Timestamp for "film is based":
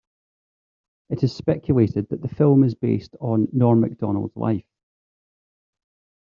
2.27-3.15